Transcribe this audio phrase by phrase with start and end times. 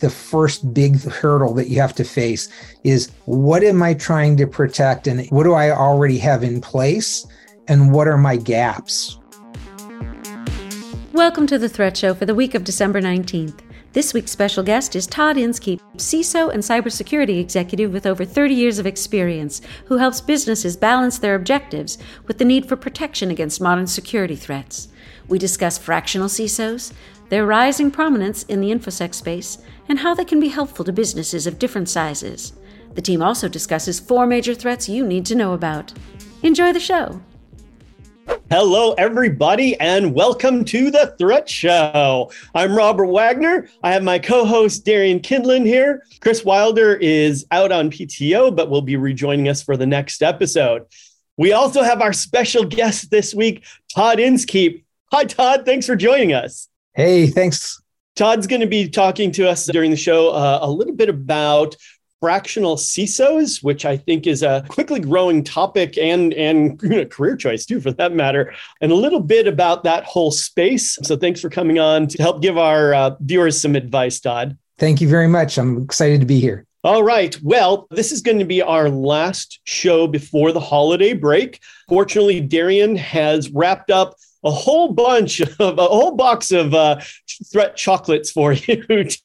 [0.00, 2.48] the first big hurdle that you have to face
[2.82, 7.26] is what am I trying to protect and what do I already have in place
[7.68, 9.18] and what are my gaps?
[11.12, 13.60] Welcome to the Threat Show for the week of December 19th.
[13.92, 18.80] This week's special guest is Todd Inskeep, CISO and cybersecurity executive with over 30 years
[18.80, 23.86] of experience, who helps businesses balance their objectives with the need for protection against modern
[23.86, 24.88] security threats.
[25.28, 26.92] We discuss fractional CISOs,
[27.28, 29.58] their rising prominence in the InfoSec space,
[29.88, 32.52] and how they can be helpful to businesses of different sizes.
[32.94, 35.92] The team also discusses four major threats you need to know about.
[36.42, 37.20] Enjoy the show.
[38.50, 42.30] Hello, everybody, and welcome to the Threat Show.
[42.54, 43.68] I'm Robert Wagner.
[43.82, 46.04] I have my co host Darian Kindlin here.
[46.20, 50.84] Chris Wilder is out on PTO, but will be rejoining us for the next episode.
[51.36, 53.64] We also have our special guest this week,
[53.94, 54.84] Todd Inskeep.
[55.10, 55.64] Hi, Todd.
[55.64, 56.68] Thanks for joining us.
[56.94, 57.80] Hey, thanks.
[58.14, 61.74] Todd's going to be talking to us during the show uh, a little bit about
[62.20, 66.78] fractional CISOs, which I think is a quickly growing topic and and
[67.10, 70.96] career choice too, for that matter, and a little bit about that whole space.
[71.02, 74.56] So thanks for coming on to help give our uh, viewers some advice, Todd.
[74.78, 75.58] Thank you very much.
[75.58, 76.64] I'm excited to be here.
[76.84, 77.36] All right.
[77.42, 81.60] Well, this is going to be our last show before the holiday break.
[81.88, 87.00] Fortunately, Darian has wrapped up a whole bunch of a whole box of uh,
[87.52, 88.76] threat chocolates for you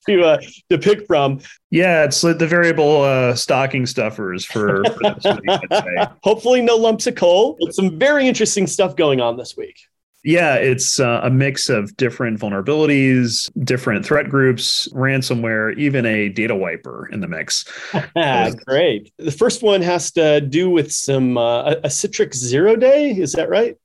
[0.07, 1.39] to uh, to pick from.
[1.69, 6.09] Yeah, it's like the variable uh, stocking stuffers for, for this week.
[6.23, 7.57] Hopefully, no lumps of coal.
[7.59, 9.77] But some very interesting stuff going on this week.
[10.23, 16.55] Yeah, it's uh, a mix of different vulnerabilities, different threat groups, ransomware, even a data
[16.55, 17.65] wiper in the mix.
[18.65, 19.13] Great.
[19.17, 23.11] The first one has to do with some uh, a Citrix zero day.
[23.11, 23.77] Is that right?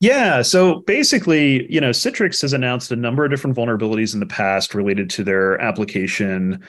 [0.00, 0.42] Yeah.
[0.42, 4.74] So basically, you know, Citrix has announced a number of different vulnerabilities in the past
[4.74, 6.62] related to their application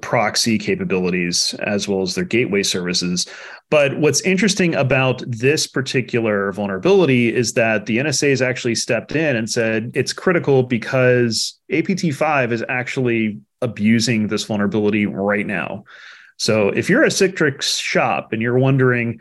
[0.00, 3.26] proxy capabilities as well as their gateway services.
[3.70, 9.36] But what's interesting about this particular vulnerability is that the NSA has actually stepped in
[9.36, 15.84] and said it's critical because APT5 is actually abusing this vulnerability right now.
[16.38, 19.20] So if you're a Citrix shop and you're wondering,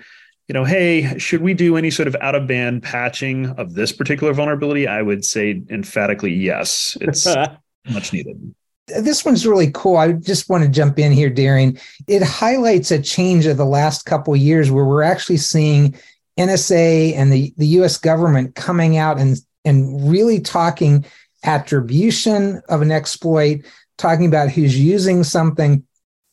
[0.51, 3.93] you know, hey, should we do any sort of out of band patching of this
[3.93, 4.85] particular vulnerability?
[4.85, 6.97] I would say emphatically yes.
[6.99, 7.25] It's
[7.89, 8.53] much needed.
[8.87, 9.95] This one's really cool.
[9.95, 11.79] I just want to jump in here, Darian.
[12.05, 15.95] It highlights a change of the last couple of years where we're actually seeing
[16.37, 21.05] NSA and the, the US government coming out and, and really talking
[21.45, 23.61] attribution of an exploit,
[23.97, 25.81] talking about who's using something,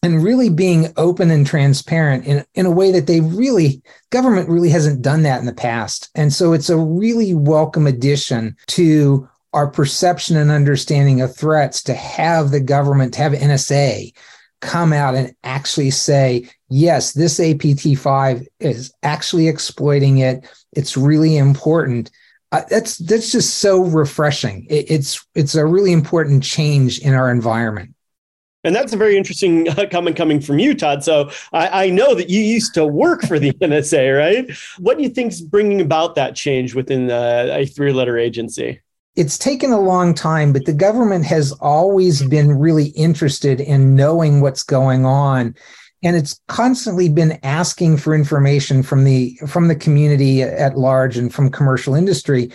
[0.02, 4.70] and really being open and transparent in, in a way that they really government really
[4.70, 6.08] hasn't done that in the past.
[6.14, 11.94] And so it's a really welcome addition to our perception and understanding of threats to
[11.94, 14.12] have the government to have nsa
[14.60, 20.48] come out and actually say yes this apt5 is actually exploiting it.
[20.72, 22.10] It's really important.
[22.50, 24.66] Uh, that's that's just so refreshing.
[24.68, 27.94] It, it's it's a really important change in our environment
[28.68, 31.02] and that's a very interesting uh, comment coming from you, Todd.
[31.02, 34.50] So I, I, know that you used to work for the NSA, right?
[34.78, 38.80] What do you think is bringing about that change within uh, a three letter agency?
[39.16, 44.42] It's taken a long time, but the government has always been really interested in knowing
[44.42, 45.56] what's going on.
[46.04, 51.34] And it's constantly been asking for information from the from the community at large and
[51.34, 52.52] from commercial industry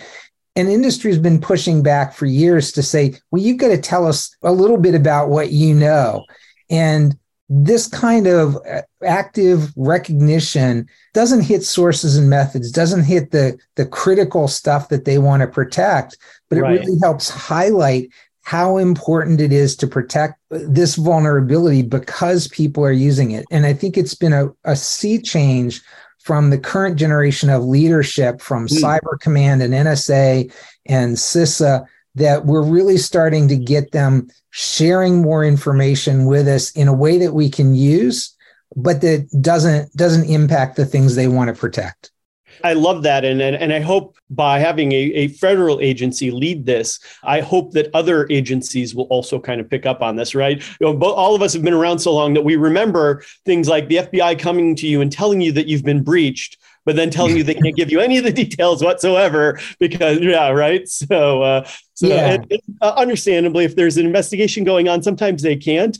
[0.56, 4.06] and industry has been pushing back for years to say, well, you've got to tell
[4.06, 6.24] us a little bit about what you know.
[6.70, 7.16] And
[7.48, 13.84] this kind of uh, active recognition doesn't hit sources and methods, doesn't hit the, the
[13.84, 16.16] critical stuff that they want to protect,
[16.48, 18.08] but it really helps highlight
[18.42, 23.46] how important it is to protect this vulnerability because people are using it.
[23.50, 25.82] And I think it's been a, a sea change
[26.24, 28.82] from the current generation of leadership from mm.
[28.82, 30.50] Cyber Command and NSA
[30.86, 36.88] and CISA that we're really starting to get them sharing more information with us in
[36.88, 38.34] a way that we can use,
[38.74, 42.10] but that doesn't doesn't impact the things they want to protect.
[42.62, 43.24] I love that.
[43.24, 47.72] And, and, and I hope by having a, a federal agency lead this, I hope
[47.72, 50.62] that other agencies will also kind of pick up on this, right?
[50.80, 53.88] You know, all of us have been around so long that we remember things like
[53.88, 57.36] the FBI coming to you and telling you that you've been breached but then telling
[57.36, 61.68] you they can't give you any of the details whatsoever because yeah right so uh,
[61.94, 62.38] so yeah.
[62.80, 65.98] uh, understandably if there's an investigation going on sometimes they can't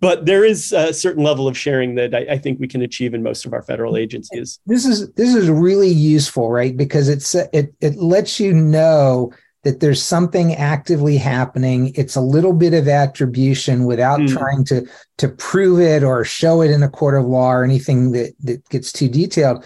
[0.00, 3.12] but there is a certain level of sharing that I, I, think we can achieve
[3.12, 7.34] in most of our federal agencies this is this is really useful right because it's
[7.34, 9.32] it it lets you know
[9.64, 11.92] that there's something actively happening.
[11.94, 14.28] It's a little bit of attribution without mm.
[14.28, 18.12] trying to to prove it or show it in a court of law or anything
[18.12, 19.64] that, that gets too detailed.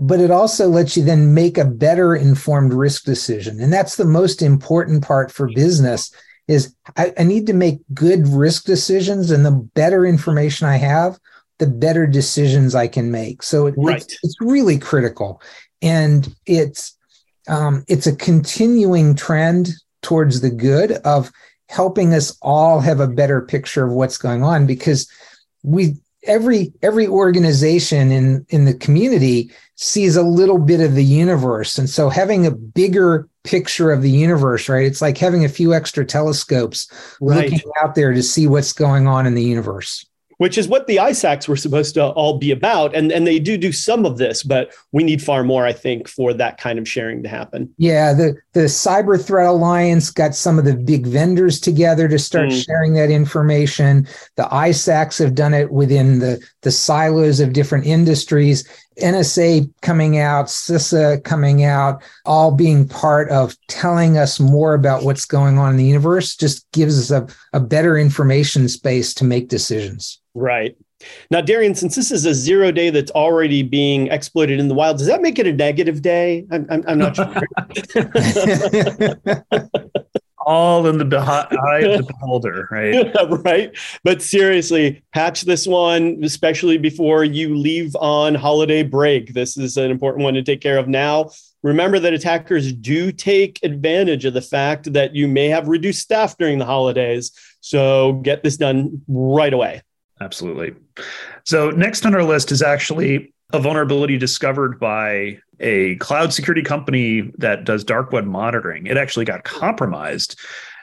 [0.00, 3.60] But it also lets you then make a better informed risk decision.
[3.60, 6.10] And that's the most important part for business
[6.48, 9.30] is I, I need to make good risk decisions.
[9.30, 11.18] And the better information I have,
[11.58, 13.42] the better decisions I can make.
[13.42, 14.02] So it, right.
[14.02, 15.40] it's, it's really critical.
[15.82, 16.96] And it's
[17.48, 19.70] um, it's a continuing trend
[20.02, 21.30] towards the good of
[21.68, 25.10] helping us all have a better picture of what's going on because
[25.62, 31.78] we every every organization in in the community sees a little bit of the universe.
[31.78, 34.84] And so having a bigger picture of the universe right?
[34.84, 36.88] It's like having a few extra telescopes
[37.20, 37.50] right.
[37.50, 40.04] looking out there to see what's going on in the universe
[40.40, 42.96] which is what the ISACs were supposed to all be about.
[42.96, 46.08] And, and they do do some of this, but we need far more, I think,
[46.08, 47.70] for that kind of sharing to happen.
[47.76, 52.48] Yeah, the, the Cyber Threat Alliance got some of the big vendors together to start
[52.48, 52.64] mm.
[52.64, 54.08] sharing that information.
[54.36, 58.66] The ISACs have done it within the, the silos of different industries.
[59.00, 65.24] NSA coming out, CISA coming out, all being part of telling us more about what's
[65.24, 67.26] going on in the universe just gives us a,
[67.56, 70.20] a better information space to make decisions.
[70.34, 70.76] Right.
[71.30, 74.98] Now, Darian, since this is a zero day that's already being exploited in the wild,
[74.98, 76.46] does that make it a negative day?
[76.50, 77.34] I'm, I'm, I'm not sure.
[80.46, 83.14] All in the eye of the beholder, right?
[83.44, 83.76] right.
[84.04, 89.34] But seriously, patch this one, especially before you leave on holiday break.
[89.34, 91.30] This is an important one to take care of now.
[91.62, 96.38] Remember that attackers do take advantage of the fact that you may have reduced staff
[96.38, 97.32] during the holidays.
[97.60, 99.82] So get this done right away.
[100.20, 100.74] Absolutely.
[101.44, 107.30] So, next on our list is actually a vulnerability discovered by a cloud security company
[107.38, 108.86] that does dark web monitoring.
[108.86, 110.38] It actually got compromised.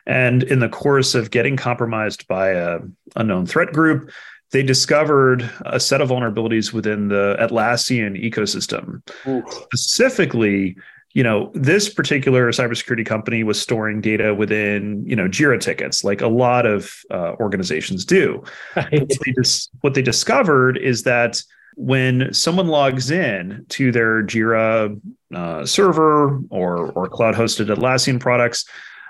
[0.06, 2.80] And in the course of getting compromised by a
[3.16, 4.10] unknown threat group,
[4.52, 9.02] they discovered a set of vulnerabilities within the Atlassian ecosystem.
[9.28, 9.44] Ooh.
[9.50, 10.78] Specifically,
[11.14, 16.22] you know, this particular cybersecurity company was storing data within, you know, Jira tickets, like
[16.22, 18.44] a lot of uh, organizations do.
[18.76, 19.02] Right.
[19.02, 21.42] What, they dis- what they discovered is that
[21.78, 25.00] when someone logs in to their Jira
[25.34, 28.66] uh, server or or cloud hosted Atlassian products,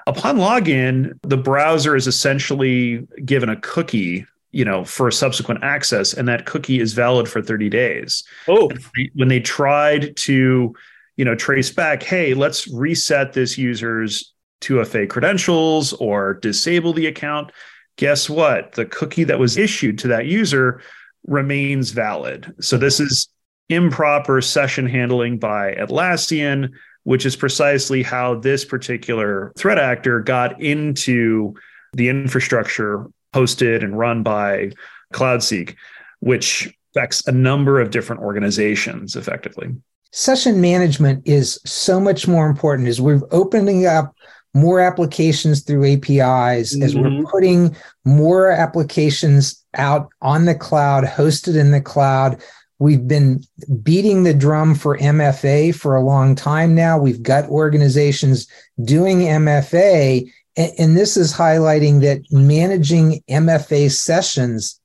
[0.05, 6.27] upon login, the browser is essentially given a cookie you know for subsequent access and
[6.27, 8.23] that cookie is valid for 30 days.
[8.47, 8.69] Oh.
[9.15, 10.75] When they tried to
[11.15, 17.51] you know trace back hey let's reset this user's 2fa credentials or disable the account
[17.97, 18.73] guess what?
[18.73, 20.81] The cookie that was issued to that user
[21.27, 22.53] remains valid.
[22.59, 23.05] So this hmm.
[23.05, 23.27] is
[23.69, 26.69] improper session handling by atlassian
[27.03, 31.53] which is precisely how this particular threat actor got into
[31.93, 34.71] the infrastructure hosted and run by
[35.13, 35.75] CloudSEK
[36.19, 39.75] which affects a number of different organizations effectively.
[40.11, 42.87] Session management is so much more important.
[42.87, 44.15] As we're opening up
[44.57, 46.83] more applications through APIs, mm-hmm.
[46.83, 47.25] as we're mm-hmm.
[47.25, 47.75] putting
[48.05, 52.41] more applications out on the cloud, hosted in the cloud.
[52.79, 53.43] We've been
[53.81, 56.97] beating the drum for MFA for a long time now.
[56.97, 58.47] We've got organizations
[58.83, 64.79] doing MFA, and, and this is highlighting that managing MFA sessions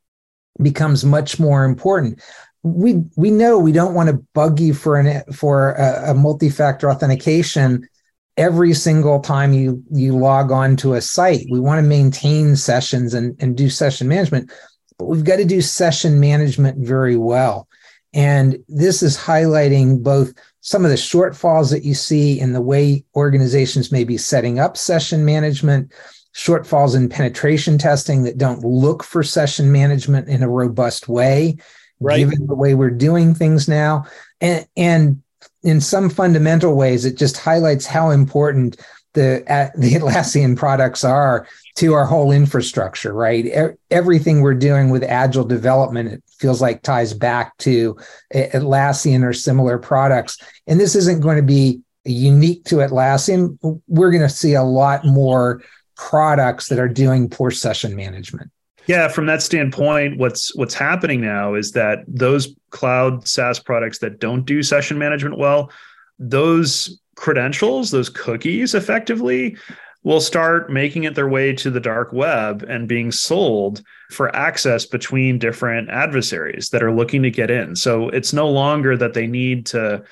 [0.61, 2.21] becomes much more important
[2.63, 6.91] we we know we don't want to bug you for an for a, a multi-factor
[6.91, 7.89] authentication
[8.37, 13.15] every single time you you log on to a site we want to maintain sessions
[13.15, 14.51] and, and do session management
[14.99, 17.69] but we've got to do session management very well
[18.15, 23.05] and this is highlighting both some of the shortfalls that you see in the way
[23.17, 25.93] organizations may be setting up session management
[26.35, 31.57] shortfalls in penetration testing that don't look for session management in a robust way
[32.03, 32.19] right.
[32.19, 34.05] given the way we're doing things now.
[34.41, 35.22] And, and
[35.63, 38.77] in some fundamental ways, it just highlights how important
[39.15, 39.45] the
[39.77, 41.47] the Atlassian products are
[41.77, 43.13] to our whole infrastructure.
[43.13, 47.97] Right, everything we're doing with agile development, it feels like ties back to
[48.35, 50.39] Atlassian or similar products.
[50.67, 53.59] And this isn't going to be unique to Atlassian.
[53.87, 55.63] We're going to see a lot more
[55.97, 58.51] products that are doing poor session management.
[58.87, 64.19] Yeah, from that standpoint, what's what's happening now is that those cloud SaaS products that
[64.19, 65.71] don't do session management well,
[66.19, 69.57] those credentials, those cookies effectively
[70.05, 74.85] will start making it their way to the dark web and being sold for access
[74.85, 77.77] between different adversaries that are looking to get in.
[77.77, 80.03] So it's no longer that they need to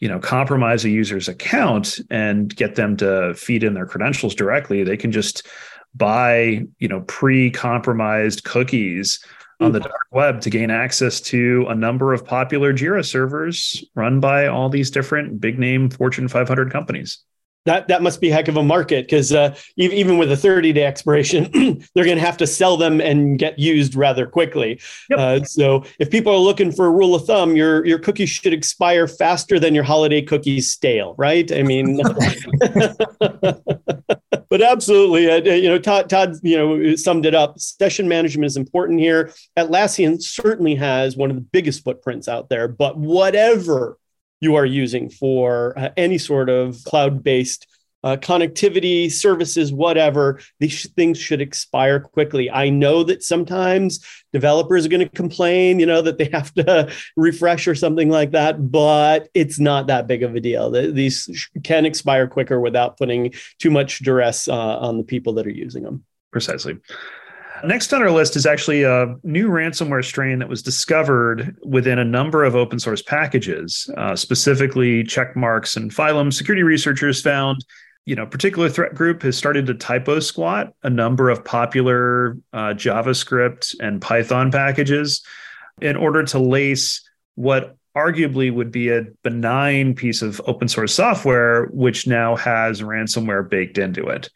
[0.00, 4.84] you know compromise a user's account and get them to feed in their credentials directly
[4.84, 5.46] they can just
[5.94, 9.24] buy you know pre-compromised cookies
[9.60, 9.88] on the hmm.
[9.88, 14.68] dark web to gain access to a number of popular jira servers run by all
[14.68, 17.24] these different big name fortune 500 companies
[17.68, 20.72] that that must be a heck of a market because uh, even with a 30
[20.72, 21.44] day expiration,
[21.94, 24.80] they're going to have to sell them and get used rather quickly.
[25.10, 25.18] Yep.
[25.18, 28.54] Uh, so if people are looking for a rule of thumb, your your cookies should
[28.54, 31.52] expire faster than your holiday cookies stale, right?
[31.52, 31.98] I mean,
[34.48, 37.58] but absolutely, uh, you know, Todd, Todd, you know, summed it up.
[37.58, 39.32] Session management is important here.
[39.58, 43.98] Atlassian certainly has one of the biggest footprints out there, but whatever
[44.40, 47.66] you are using for uh, any sort of cloud based
[48.04, 52.50] uh, connectivity services, whatever, these things should expire quickly.
[52.50, 56.92] I know that sometimes developers are going to complain, you know, that they have to
[57.16, 60.70] refresh or something like that, but it's not that big of a deal.
[60.70, 65.50] These can expire quicker without putting too much duress uh, on the people that are
[65.50, 66.04] using them.
[66.30, 66.78] Precisely.
[67.64, 72.04] Next on our list is actually a new ransomware strain that was discovered within a
[72.04, 73.90] number of open source packages.
[73.96, 77.64] Uh, specifically, Checkmarx and Phylum security researchers found,
[78.06, 82.74] you know, particular threat group has started to typo squat a number of popular uh,
[82.74, 85.22] JavaScript and Python packages
[85.80, 91.66] in order to lace what arguably would be a benign piece of open source software,
[91.66, 94.30] which now has ransomware baked into it.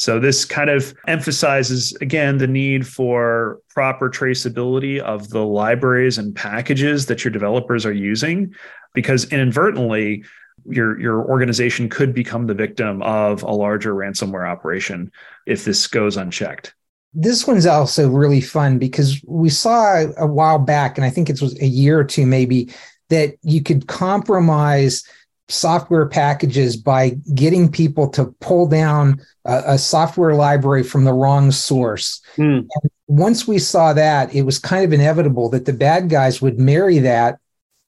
[0.00, 6.34] So this kind of emphasizes again the need for proper traceability of the libraries and
[6.34, 8.54] packages that your developers are using
[8.94, 10.24] because inadvertently
[10.64, 15.12] your your organization could become the victim of a larger ransomware operation
[15.44, 16.74] if this goes unchecked.
[17.12, 21.42] This one's also really fun because we saw a while back and I think it
[21.42, 22.72] was a year or two maybe
[23.10, 25.04] that you could compromise
[25.50, 31.50] software packages by getting people to pull down a, a software library from the wrong
[31.50, 32.20] source.
[32.36, 32.66] Mm.
[33.08, 36.98] once we saw that, it was kind of inevitable that the bad guys would marry
[37.00, 37.38] that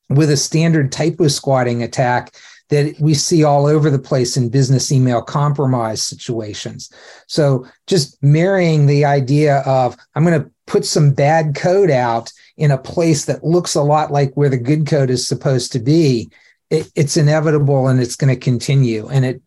[0.09, 2.35] with a standard typo squatting attack
[2.69, 6.91] that we see all over the place in business email compromise situations.
[7.27, 12.71] So just marrying the idea of I'm going to put some bad code out in
[12.71, 16.31] a place that looks a lot like where the good code is supposed to be
[16.73, 19.07] it, it's inevitable and it's going to continue.
[19.09, 19.43] And it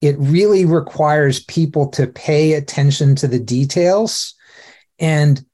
[0.00, 4.34] it really requires people to pay attention to the details.
[4.98, 5.44] And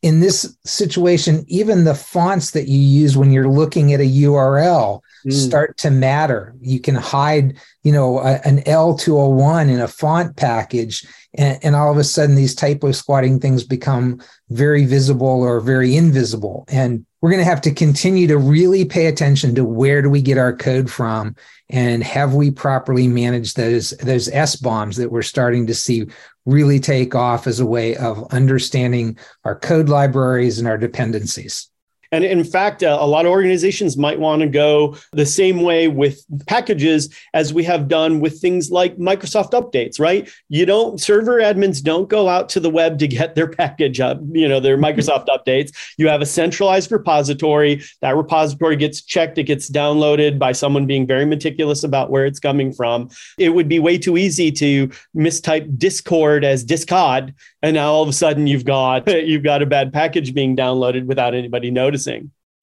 [0.00, 5.00] in this situation, even the fonts that you use when you're looking at a URL
[5.26, 5.46] mm.
[5.46, 6.54] start to matter.
[6.60, 11.90] You can hide, you know, a, an L201 in a font package, and, and all
[11.90, 16.64] of a sudden these typo squatting things become very visible or very invisible.
[16.68, 20.22] And we're going to have to continue to really pay attention to where do we
[20.22, 21.34] get our code from
[21.68, 26.06] and have we properly managed those those SBOMs that we're starting to see
[26.44, 31.68] really take off as a way of understanding our code libraries and our dependencies
[32.12, 35.88] and in fact, uh, a lot of organizations might want to go the same way
[35.88, 40.30] with packages as we have done with things like Microsoft updates, right?
[40.48, 44.20] You don't, server admins don't go out to the web to get their package up,
[44.32, 45.72] you know, their Microsoft updates.
[45.98, 47.82] You have a centralized repository.
[48.00, 52.40] That repository gets checked, it gets downloaded by someone being very meticulous about where it's
[52.40, 53.10] coming from.
[53.38, 57.34] It would be way too easy to mistype Discord as Discod
[57.66, 61.06] and now all of a sudden you've got you've got a bad package being downloaded
[61.06, 62.05] without anybody noticing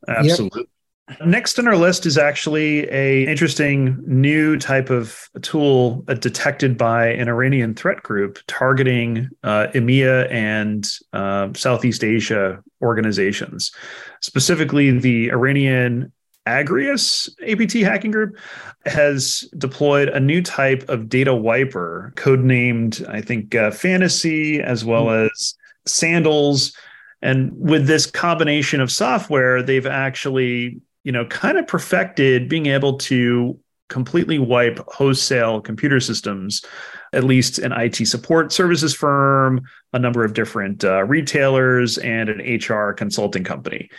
[0.07, 0.65] absolutely
[1.09, 1.25] yep.
[1.25, 7.07] next on our list is actually a interesting new type of tool uh, detected by
[7.07, 13.71] an iranian threat group targeting uh, emea and uh, southeast asia organizations
[14.21, 16.11] specifically the iranian
[16.45, 18.37] Agrius APT hacking group
[18.85, 25.05] has deployed a new type of data wiper, codenamed, I think, uh, Fantasy, as well
[25.05, 25.29] mm.
[25.31, 26.75] as Sandals.
[27.23, 32.97] And with this combination of software, they've actually, you know, kind of perfected being able
[32.99, 36.63] to completely wipe wholesale computer systems,
[37.13, 39.61] at least an IT support services firm,
[39.93, 43.89] a number of different uh, retailers, and an HR consulting company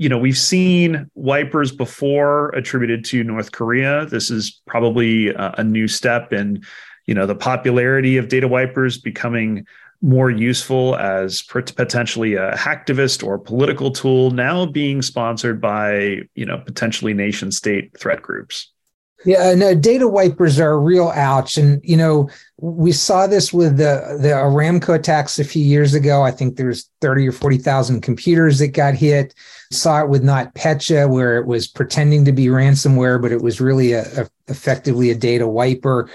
[0.00, 4.06] you know, we've seen wipers before attributed to North Korea.
[4.06, 6.62] This is probably a, a new step in,
[7.04, 9.66] you know, the popularity of data wipers becoming
[10.02, 16.58] more useful as potentially a hacktivist or political tool now being sponsored by you know
[16.58, 18.72] potentially nation state threat groups
[19.26, 21.58] Yeah, no, uh, data wipers are a real ouch.
[21.58, 26.22] And, you know, we saw this with the, the Aramco attacks a few years ago.
[26.22, 29.34] I think there's 30 or 40,000 computers that got hit.
[29.72, 33.92] Saw it with NotPetya, where it was pretending to be ransomware, but it was really
[33.92, 36.08] a, a, effectively a data wiper.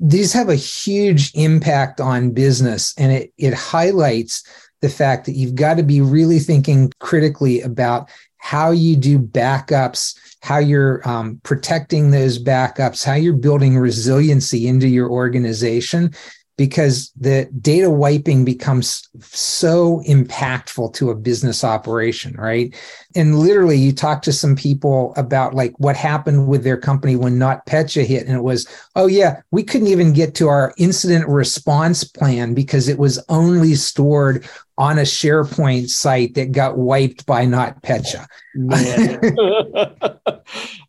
[0.00, 4.42] These have a huge impact on business, and it, it highlights
[4.80, 10.18] the fact that you've got to be really thinking critically about how you do backups,
[10.42, 16.14] how you're um, protecting those backups, how you're building resiliency into your organization,
[16.60, 22.76] because the data wiping becomes so impactful to a business operation, right?
[23.16, 27.38] And literally, you talk to some people about like what happened with their company when
[27.38, 32.04] NotPetya hit, and it was, oh yeah, we couldn't even get to our incident response
[32.04, 34.46] plan because it was only stored
[34.80, 38.26] on a SharePoint site that got wiped by NotPetya.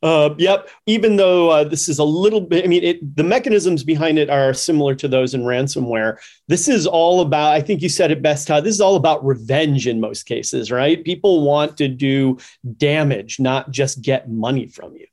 [0.02, 0.70] uh, yep.
[0.86, 4.30] Even though uh, this is a little bit, I mean, it, the mechanisms behind it
[4.30, 6.20] are similar to those in ransomware.
[6.48, 8.64] This is all about, I think you said it best, Todd.
[8.64, 11.04] This is all about revenge in most cases, right?
[11.04, 12.38] People want to do
[12.78, 15.08] damage, not just get money from you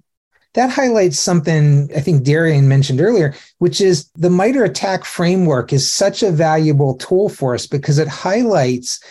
[0.54, 5.92] that highlights something I think Darian mentioned earlier, which is the MITRE ATT&CK framework is
[5.92, 9.02] such a valuable tool for us because it highlights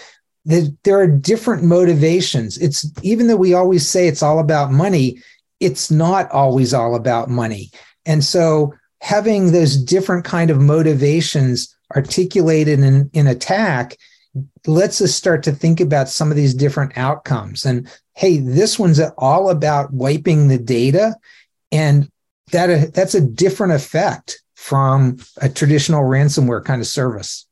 [0.46, 2.58] that there are different motivations.
[2.58, 5.22] It's even though we always say it's all about money,
[5.60, 7.72] it's not always all about money.
[8.06, 13.98] And so having those different kind of motivations articulated in, in attack
[14.65, 17.65] lets us start to think about some of these different outcomes.
[17.65, 21.16] And hey, this one's all about wiping the data.
[21.72, 22.10] And
[22.52, 27.46] that that's a different effect from a traditional ransomware kind of service.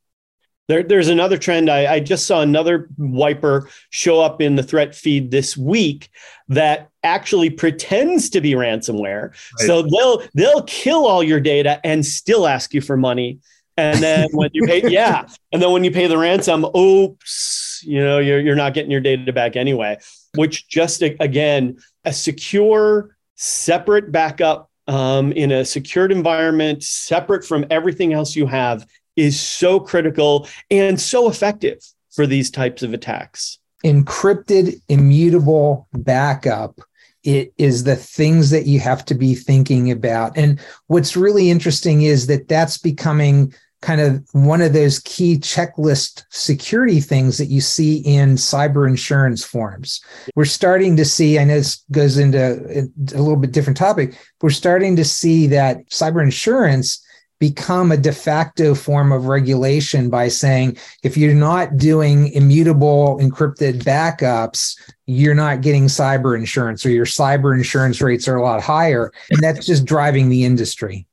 [0.68, 1.70] There, there's another trend.
[1.70, 6.10] I, I, just saw another wiper show up in the threat feed this week
[6.48, 9.30] that actually pretends to be ransomware.
[9.30, 9.68] Right.
[9.68, 13.40] So they'll they'll kill all your data and still ask you for money.
[13.78, 18.04] And then when you pay, yeah, and then when you pay the ransom, oops, you
[18.04, 20.00] know, you're you're not getting your data back anyway.
[20.36, 28.14] Which just again, a secure, separate backup um, in a secured environment, separate from everything
[28.14, 31.80] else you have, is so critical and so effective
[32.12, 33.60] for these types of attacks.
[33.84, 36.80] Encrypted, immutable backup
[37.26, 40.38] it is the things that you have to be thinking about.
[40.38, 43.54] And what's really interesting is that that's becoming
[43.86, 49.44] kind of one of those key checklist security things that you see in cyber insurance
[49.44, 50.04] forms.
[50.36, 54.50] We're starting to see, I know this goes into a little bit different topic, we're
[54.50, 57.00] starting to see that cyber insurance
[57.38, 63.84] become a de facto form of regulation by saying if you're not doing immutable encrypted
[63.84, 69.12] backups, you're not getting cyber insurance or your cyber insurance rates are a lot higher.
[69.30, 71.06] And that's just driving the industry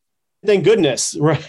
[0.44, 1.40] thank goodness, right?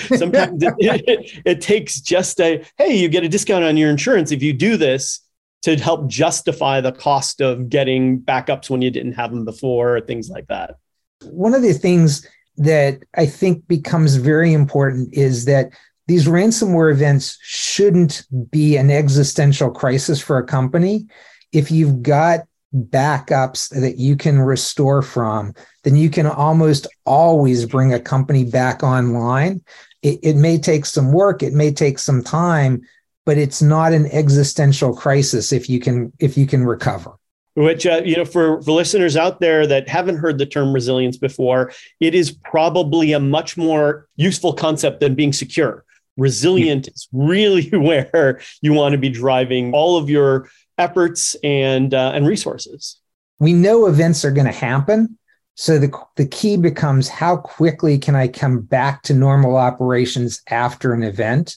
[0.00, 4.32] Sometimes it, it, it, takes just a hey, you get a discount on your insurance
[4.32, 5.20] if you do this
[5.62, 10.00] to help justify the cost of getting backups when you didn't have them before, or
[10.00, 10.76] things like that.
[11.24, 15.70] One of the things that I think becomes very important is that
[16.08, 21.06] these ransomware events shouldn't be an existential crisis for a company.
[21.52, 22.40] If you've got
[22.74, 25.54] backups that you can restore from,
[25.84, 29.62] then you can almost always bring a company back online.
[30.02, 32.82] It, it, may take some work, it may take some time,
[33.24, 37.12] but it's not an existential crisis if you can if you can recover.
[37.54, 41.18] Which uh, you know, for, for listeners out there that haven't heard the term resilience
[41.18, 45.84] before, it is probably a much more useful concept than being secure.
[46.16, 52.12] Resilient is really where you want to be driving all of your efforts and uh,
[52.14, 52.98] and resources.
[53.38, 55.18] We know events are going to happen.
[55.54, 60.92] So the, the key becomes how quickly can I come back to normal operations after
[60.92, 61.56] an event?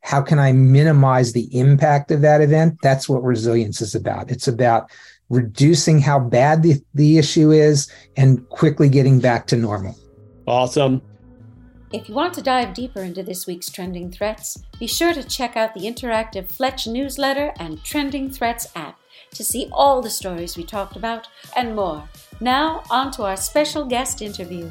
[0.00, 2.78] How can I minimize the impact of that event?
[2.82, 4.30] That's what resilience is about.
[4.30, 4.90] It's about
[5.28, 9.96] reducing how bad the, the issue is and quickly getting back to normal.
[10.46, 11.02] Awesome.
[11.92, 15.56] If you want to dive deeper into this week's trending threats, be sure to check
[15.56, 18.98] out the interactive Fletch newsletter and Trending Threats app
[19.34, 22.08] to see all the stories we talked about and more.
[22.40, 24.68] Now, on to our special guest interview.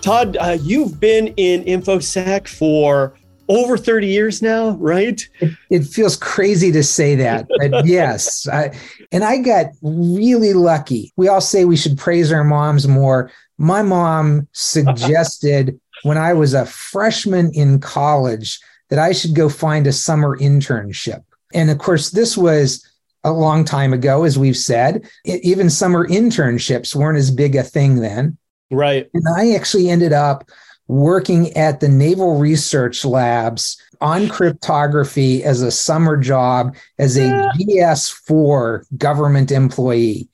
[0.00, 3.14] Todd, uh, you've been in InfoSec for
[3.52, 5.26] over 30 years now, right?
[5.40, 8.48] It, it feels crazy to say that, but yes.
[8.48, 8.76] I,
[9.10, 11.12] and I got really lucky.
[11.16, 13.30] We all say we should praise our moms more
[13.62, 18.58] my mom suggested when I was a freshman in college
[18.90, 21.22] that I should go find a summer internship.
[21.54, 22.84] And of course, this was
[23.22, 25.08] a long time ago, as we've said.
[25.24, 28.36] Even summer internships weren't as big a thing then.
[28.72, 29.08] Right.
[29.14, 30.50] And I actually ended up
[30.92, 38.84] working at the Naval Research Labs on cryptography as a summer job as a GS4
[38.98, 40.28] government employee.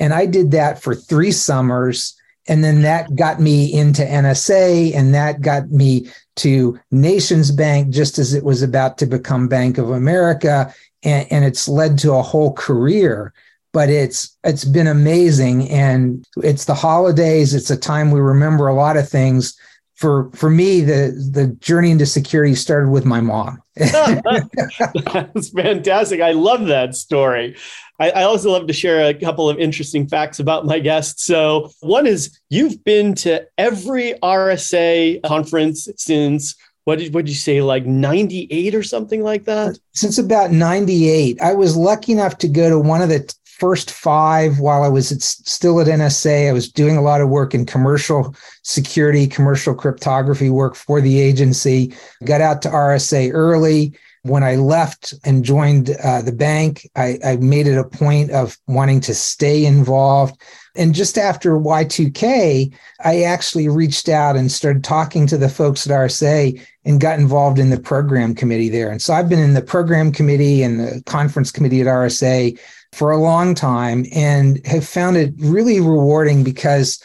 [0.00, 2.18] And I did that for three summers.
[2.46, 8.18] And then that got me into NSA and that got me to Nations Bank just
[8.18, 10.72] as it was about to become Bank of America.
[11.02, 13.34] And, and it's led to a whole career
[13.74, 18.74] but it's it's been amazing and it's the holidays it's a time we remember a
[18.74, 19.58] lot of things
[19.98, 23.60] for for me the the journey into security started with my mom.
[23.74, 26.20] That's fantastic.
[26.20, 27.56] I love that story.
[27.98, 31.24] I, I, also love to share a couple of interesting facts about my guests.
[31.24, 37.36] So one is you've been to every rsa conference since what did, what did you
[37.36, 39.78] say like 98 or something like that?
[39.94, 44.60] Since about 98 i was lucky enough to go to one of the first five
[44.60, 46.48] while I was at, still at NSA.
[46.48, 51.20] I was doing a lot of work in commercial security, commercial cryptography work for the
[51.20, 51.92] agency.
[52.24, 53.94] Got out to RSA early.
[54.22, 58.58] When I left and joined uh, the bank, I, I made it a point of
[58.66, 60.40] wanting to stay involved.
[60.76, 62.72] And just after Y2K,
[63.04, 67.58] I actually reached out and started talking to the folks at RSA and got involved
[67.58, 68.90] in the program committee there.
[68.90, 72.58] And so I've been in the program committee and the conference committee at RSA
[72.92, 77.02] for a long time and have found it really rewarding because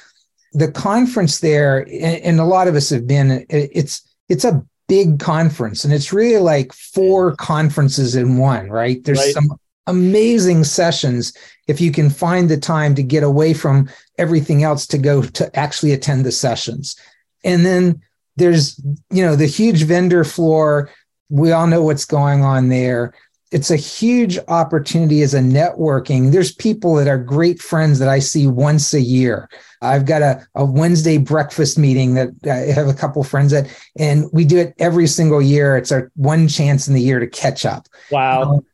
[0.54, 5.84] the conference there, and a lot of us have been, it's it's a big conference
[5.84, 9.04] and it's really like four conferences in one, right?
[9.04, 9.34] There's right.
[9.34, 9.50] some
[9.88, 11.34] amazing sessions
[11.68, 15.60] if you can find the time to get away from everything else to go to
[15.60, 16.96] actually attend the sessions.
[17.44, 18.02] And then
[18.36, 20.90] there's, you know, the huge vendor floor.
[21.30, 23.14] We all know what's going on there
[23.54, 26.32] it's a huge opportunity as a networking.
[26.32, 29.48] There's people that are great friends that I see once a year.
[29.80, 34.26] I've got a, a Wednesday breakfast meeting that I have a couple friends that, and
[34.34, 35.78] we do it every single year.
[35.78, 37.88] It's our one chance in the year to catch up.
[38.10, 38.42] Wow.
[38.42, 38.66] Um,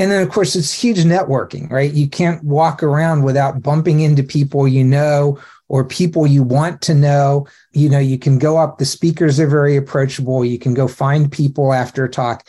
[0.00, 1.92] and then, of course, it's huge networking, right?
[1.92, 6.94] You can't walk around without bumping into people you know or people you want to
[6.94, 7.46] know.
[7.72, 10.44] You know, you can go up, the speakers are very approachable.
[10.44, 12.44] You can go find people after a talk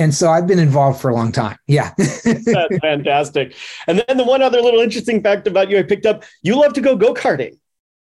[0.00, 1.58] and so I've been involved for a long time.
[1.66, 1.92] Yeah.
[2.24, 3.54] That's fantastic.
[3.86, 6.72] And then the one other little interesting fact about you I picked up, you love
[6.72, 7.58] to go go-karting.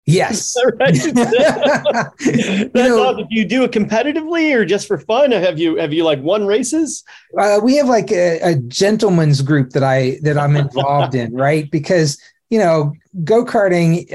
[0.05, 0.55] Yes.
[0.79, 0.93] right?
[1.13, 3.27] That's you know, awesome.
[3.29, 5.31] Do you do it competitively or just for fun?
[5.31, 7.03] Have you have you like won races?
[7.37, 11.71] Uh, we have like a, a gentleman's group that I that I'm involved in, right?
[11.71, 12.19] Because
[12.53, 14.05] you know, go karting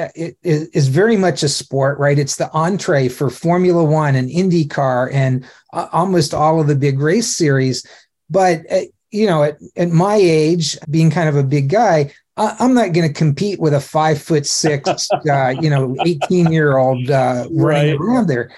[0.45, 2.21] is very much a sport, right?
[2.21, 7.01] It's the entree for Formula One and IndyCar and uh, almost all of the big
[7.01, 7.85] race series.
[8.31, 12.55] But, uh, you know, at, at my age, being kind of a big guy, I,
[12.61, 16.77] am not going to compete with a five foot six, uh, you know, 18 year
[16.77, 18.01] old uh, running right.
[18.01, 18.53] around there.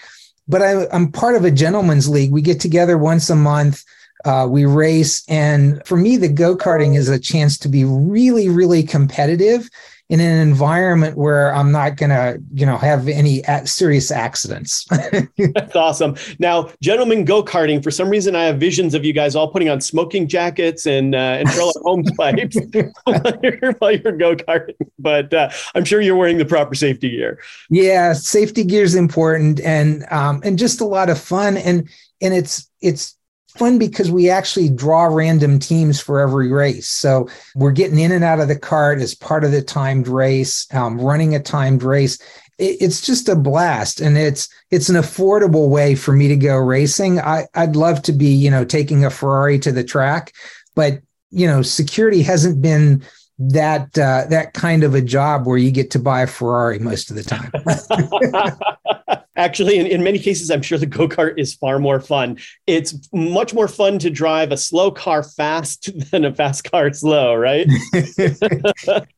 [0.47, 2.33] But I, I'm part of a gentleman's league.
[2.33, 3.83] We get together once a month.
[4.25, 5.25] Uh, we race.
[5.29, 9.69] And for me, the go karting is a chance to be really, really competitive
[10.11, 14.85] in an environment where I'm not going to, you know, have any serious accidents.
[15.39, 16.17] That's awesome.
[16.41, 17.81] Now, gentlemen go karting.
[17.81, 21.15] For some reason, I have visions of you guys all putting on smoking jackets and
[21.15, 22.57] uh, and Sherlock Holmes pipes
[23.05, 24.75] while you're, while you're go karting.
[24.99, 27.39] But uh, I'm sure you're wearing the proper safety gear.
[27.71, 31.89] Yeah, safety gear is important, and um, and just a lot of fun, and
[32.21, 33.17] and it's it's
[33.59, 36.89] fun because we actually draw random teams for every race.
[36.89, 40.67] So we're getting in and out of the cart as part of the timed race,
[40.73, 42.19] um, running a timed race.
[42.59, 46.57] It, it's just a blast, and it's it's an affordable way for me to go
[46.57, 47.21] racing.
[47.21, 50.33] I, I'd love to be, you know, taking a Ferrari to the track,
[50.75, 53.05] but you know, security hasn't been
[53.41, 57.11] that uh, that kind of a job where you get to buy a Ferrari most
[57.11, 57.51] of the time.
[59.37, 62.37] Actually, in, in many cases, I'm sure the go kart is far more fun.
[62.67, 67.35] It's much more fun to drive a slow car fast than a fast car slow,
[67.35, 67.67] right?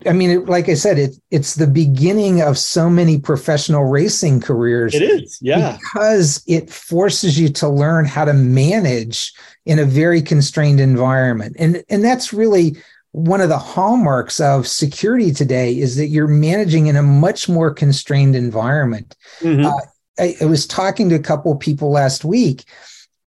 [0.06, 4.40] I mean, it, like I said, it, it's the beginning of so many professional racing
[4.40, 4.94] careers.
[4.94, 5.78] It is, yeah.
[5.78, 9.32] Because it forces you to learn how to manage
[9.66, 11.56] in a very constrained environment.
[11.58, 12.76] And, and that's really
[13.12, 17.72] one of the hallmarks of security today is that you're managing in a much more
[17.72, 19.16] constrained environment.
[19.40, 19.66] Mm-hmm.
[19.66, 19.80] Uh,
[20.18, 22.64] I, I, was talking to a couple of people last week.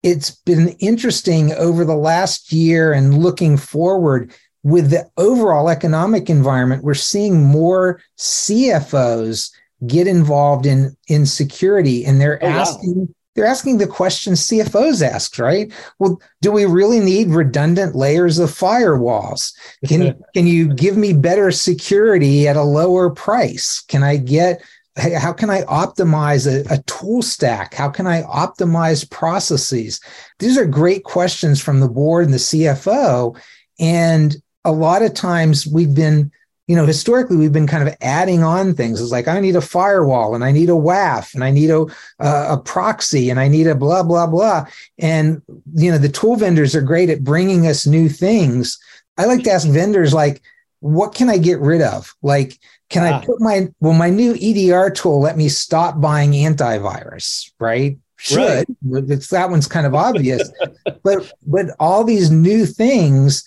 [0.04, 6.84] It's been interesting over the last year and looking forward with the overall economic environment.
[6.84, 9.52] We're seeing more CFOs
[9.88, 13.08] get involved in in security, and they're oh, asking wow.
[13.36, 15.72] They're asking the questions CFOs ask, right?
[16.00, 19.54] Well, do we really need redundant layers of firewalls?
[19.88, 23.82] Can, can you give me better security at a lower price?
[23.88, 24.62] Can I get
[24.98, 27.74] how can I optimize a, a, tool stack?
[27.74, 30.02] How can I optimize processes?
[30.40, 33.40] These are great questions from the board and the CFO.
[33.80, 36.32] And a lot of times we've been
[36.70, 39.02] you know, historically we've been kind of adding on things.
[39.02, 41.88] It's like I need a firewall and I need a WAF and I need a
[42.20, 44.68] a proxy and I need a blah blah blah.
[45.00, 45.42] And
[45.74, 48.78] you know, the tool vendors are great at bringing us new things.
[49.18, 50.44] I like to ask vendors like,
[50.80, 52.14] what can I get rid of?
[52.22, 52.60] Like,
[52.92, 53.18] can ah.
[53.18, 57.98] I put my well, my new EDR tool let me stop buying antivirus, right?
[58.18, 58.68] Should right.
[59.10, 60.52] it's that one's kind of obvious,
[61.04, 63.44] but but all these new things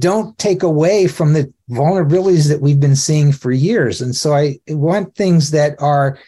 [0.00, 4.00] don't take away from the vulnerabilities that we've been seeing for years.
[4.00, 6.18] And so I want things that are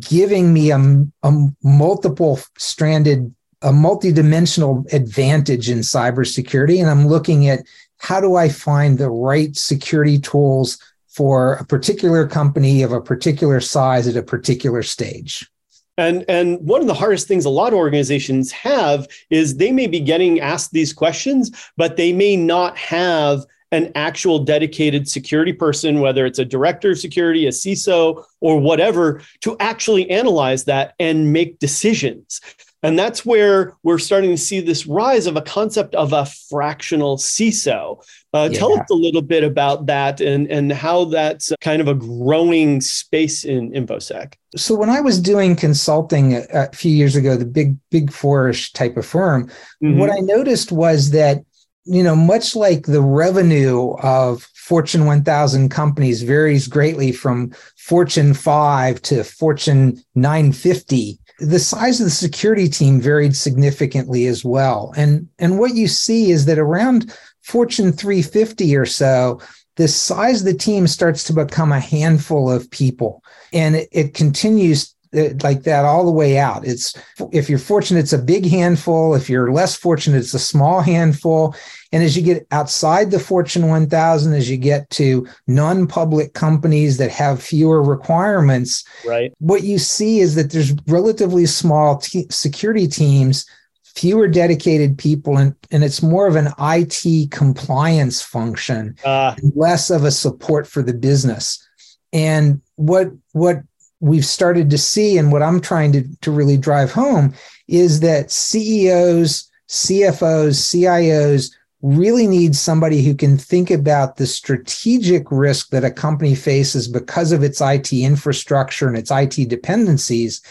[0.00, 0.78] giving me a,
[1.22, 6.80] a multiple stranded, a multidimensional advantage in cybersecurity.
[6.80, 7.60] And I'm looking at
[7.98, 10.78] how do I find the right security tools
[11.08, 15.48] for a particular company of a particular size at a particular stage.
[15.96, 19.86] And and one of the hardest things a lot of organizations have is they may
[19.86, 26.00] be getting asked these questions, but they may not have an actual dedicated security person,
[26.00, 31.32] whether it's a director of security, a CISO, or whatever, to actually analyze that and
[31.32, 32.40] make decisions.
[32.84, 37.16] And that's where we're starting to see this rise of a concept of a fractional
[37.16, 38.04] CISO.
[38.34, 38.58] Uh, yeah.
[38.58, 42.82] Tell us a little bit about that and, and how that's kind of a growing
[42.82, 44.34] space in InfoSec.
[44.56, 48.72] So when I was doing consulting a, a few years ago, the big, big fourish
[48.72, 49.48] type of firm,
[49.82, 49.98] mm-hmm.
[49.98, 51.42] what I noticed was that,
[51.84, 59.02] you know, much like the revenue of Fortune 1000 companies varies greatly from Fortune 5
[59.02, 64.92] to Fortune 950 the size of the security team varied significantly as well.
[64.96, 69.40] And, and what you see is that around Fortune 350 or so,
[69.76, 73.22] the size of the team starts to become a handful of people.
[73.52, 74.93] And it, it continues
[75.42, 76.66] like that all the way out.
[76.66, 76.94] It's
[77.32, 79.14] if you're fortunate, it's a big handful.
[79.14, 81.54] If you're less fortunate, it's a small handful.
[81.92, 87.10] And as you get outside the Fortune 1000, as you get to non-public companies that
[87.10, 89.32] have fewer requirements, right?
[89.38, 93.46] What you see is that there's relatively small security teams,
[93.94, 99.36] fewer dedicated people, and, and it's more of an IT compliance function, uh.
[99.54, 101.64] less of a support for the business.
[102.12, 103.62] And what what
[104.04, 107.32] we've started to see and what I'm trying to, to really drive home
[107.68, 115.70] is that CEOs, CFOs, CIOs really need somebody who can think about the strategic risk
[115.70, 120.42] that a company faces because of its IT infrastructure and its IT dependencies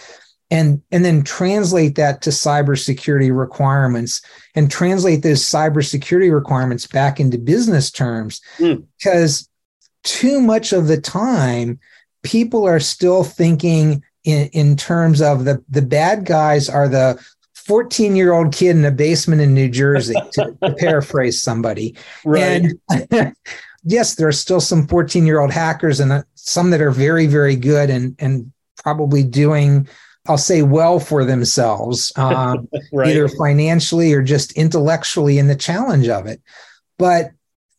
[0.50, 4.22] and and then translate that to cybersecurity requirements
[4.56, 8.84] and translate those cybersecurity requirements back into business terms mm.
[8.98, 9.48] because
[10.04, 11.80] too much of the time
[12.24, 17.24] people are still thinking in, in terms of the the bad guys are the
[17.66, 21.96] 14 year old kid in a basement in New Jersey, to, to paraphrase somebody.
[22.26, 22.74] Right.
[22.92, 23.36] And
[23.84, 27.28] yes, there are still some 14 year old hackers and uh, some that are very,
[27.28, 29.88] very good and, and probably doing,
[30.28, 33.10] I'll say, well for themselves, um, right.
[33.10, 36.42] either financially or just intellectually in the challenge of it.
[36.98, 37.32] But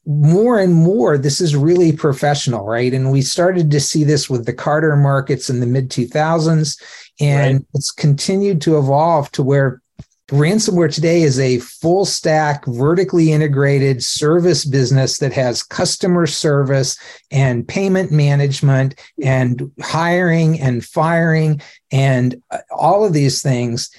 [0.07, 2.93] more and more, this is really professional, right?
[2.93, 6.81] And we started to see this with the carder markets in the mid 2000s.
[7.21, 7.67] And right.
[7.75, 9.81] it's continued to evolve to where
[10.29, 16.99] ransomware today is a full stack, vertically integrated service business that has customer service
[17.31, 21.61] and payment management and hiring and firing
[21.93, 23.91] and uh, all of these things.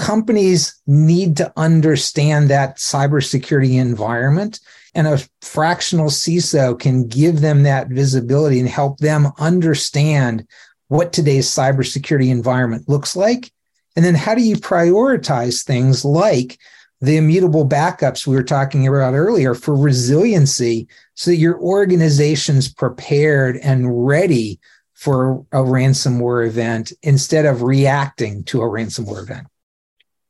[0.00, 4.58] Companies need to understand that cybersecurity environment
[4.94, 10.46] and a fractional CISO can give them that visibility and help them understand
[10.88, 13.52] what today's cybersecurity environment looks like.
[13.94, 16.58] And then how do you prioritize things like
[17.02, 23.58] the immutable backups we were talking about earlier for resiliency so that your organization's prepared
[23.58, 24.58] and ready
[24.94, 29.46] for a ransomware event instead of reacting to a ransomware event.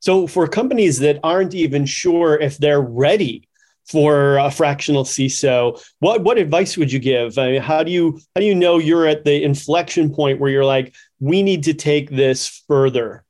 [0.00, 3.48] So, for companies that aren't even sure if they're ready
[3.90, 5.82] for a fractional CISO.
[5.98, 7.38] What what advice would you give?
[7.38, 10.50] I mean, how do you how do you know you're at the inflection point where
[10.50, 13.24] you're like, we need to take this further?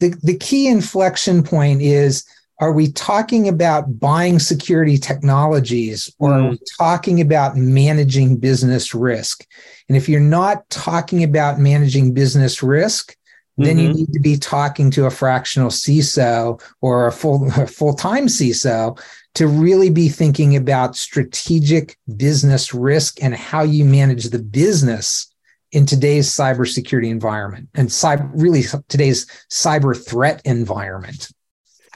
[0.00, 2.24] The the key inflection point is
[2.60, 6.32] are we talking about buying security technologies or mm.
[6.32, 6.66] are we mm.
[6.76, 9.46] talking about managing business risk?
[9.88, 13.14] And if you're not talking about managing business risk,
[13.58, 13.88] then mm-hmm.
[13.88, 18.98] you need to be talking to a fractional CISO or a full full time CISO
[19.34, 25.32] to really be thinking about strategic business risk and how you manage the business
[25.72, 31.30] in today's cybersecurity environment and cyber, really today's cyber threat environment.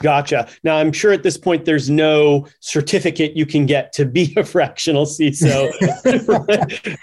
[0.01, 0.49] Gotcha.
[0.65, 4.45] Now, I'm sure at this point there's no certificate you can get to be a
[4.45, 5.73] fractional CISO.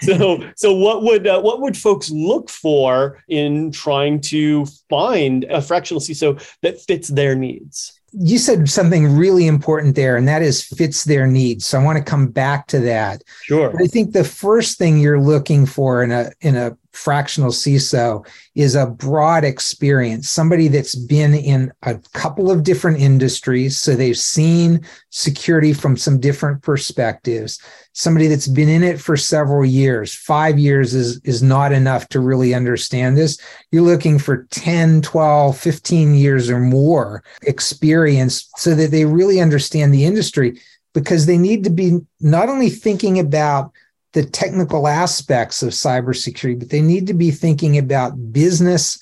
[0.02, 5.62] so, so what would uh, what would folks look for in trying to find a
[5.62, 8.00] fractional CISO that fits their needs?
[8.12, 11.66] you said something really important there, and that is fits their needs.
[11.66, 13.22] So I want to come back to that.
[13.42, 13.70] Sure.
[13.70, 18.26] But I think the first thing you're looking for in a in a fractional CISO
[18.54, 23.78] is a broad experience, somebody that's been in a couple of different industries.
[23.78, 27.60] So they've seen security from some different perspectives,
[27.92, 30.14] somebody that's been in it for several years.
[30.14, 33.38] Five years is, is not enough to really understand this.
[33.70, 39.94] You're looking for 10, 12, 15 years or more experience so that they really understand
[39.94, 40.60] the industry
[40.92, 43.72] because they need to be not only thinking about
[44.12, 48.98] the technical aspects of cybersecurity, but they need to be thinking about business,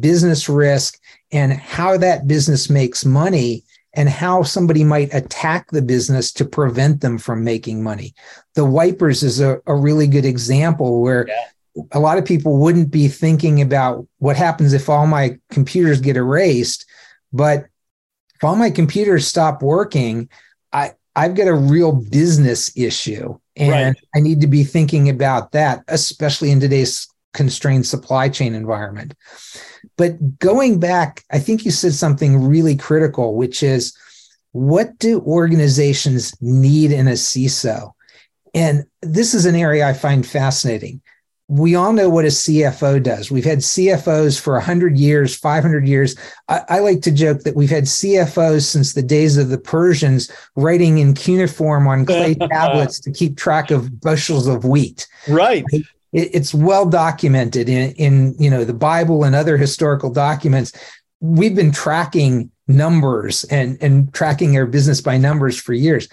[0.00, 0.98] business risk,
[1.32, 7.00] and how that business makes money and how somebody might attack the business to prevent
[7.00, 8.14] them from making money.
[8.54, 11.82] The wipers is a, a really good example where yeah.
[11.92, 16.16] a lot of people wouldn't be thinking about what happens if all my computers get
[16.16, 16.86] erased,
[17.32, 17.66] but
[18.34, 20.28] if all my computers stop working,
[20.72, 23.96] I, I've got a real business issue and right.
[24.14, 29.14] I need to be thinking about that, especially in today's constrained supply chain environment.
[29.96, 33.96] But going back, I think you said something really critical, which is
[34.52, 37.92] what do organizations need in a CISO?
[38.54, 41.00] And this is an area I find fascinating
[41.52, 43.30] we all know what a CFO does.
[43.30, 46.16] We've had CFOs for 100 years, 500 years.
[46.48, 50.30] I, I, like to joke that we've had CFOs since the days of the Persians
[50.56, 55.06] writing in cuneiform on clay tablets to keep track of bushels of wheat.
[55.28, 55.62] Right.
[55.70, 60.72] It, it's well documented in, in you know the Bible and other historical documents.
[61.20, 66.08] We've been tracking numbers and, and tracking our business by numbers for years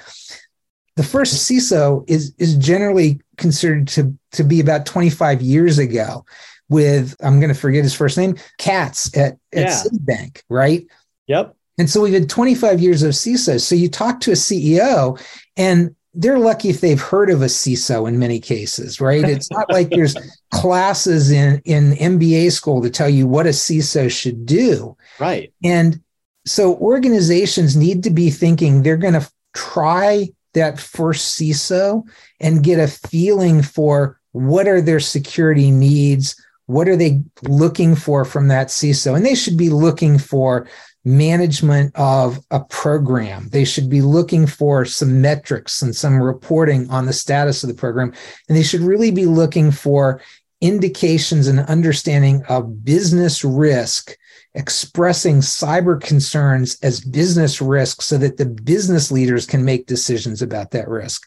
[1.00, 6.26] the first CISO is is generally considered to to be about 25 years ago
[6.70, 9.84] with I'm going to forget his first name, Katz at, at yeah.
[9.84, 10.86] Citibank, right?
[11.28, 11.56] Yep.
[11.78, 13.62] And so we've had 25 years of CISOs.
[13.62, 15.20] So you talk to a CEO
[15.58, 19.24] and they're lucky if they've heard of a CISO in many cases, right?
[19.24, 20.16] It's not like there's
[20.52, 24.98] classes in, in MBA school to tell you what a CISO should do.
[25.20, 25.54] Right.
[25.64, 26.02] And
[26.46, 32.04] so organizations need to be thinking they're going to try that first CISO
[32.40, 36.36] and get a feeling for what are their security needs,
[36.68, 40.68] what are they looking for from that CISO, and they should be looking for
[41.06, 43.50] management of a program.
[43.50, 47.76] They should be looking for some metrics and some reporting on the status of the
[47.76, 48.14] program,
[48.48, 50.22] and they should really be looking for
[50.62, 54.16] indications and understanding of business risk
[54.60, 60.72] expressing cyber concerns as business risks so that the business leaders can make decisions about
[60.72, 61.26] that risk.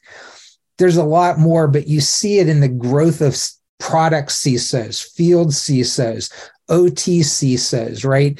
[0.76, 3.34] There's a lot more, but you see it in the growth of
[3.80, 6.30] product CISOs, field CISOs,
[6.68, 8.38] OT CISOs, right?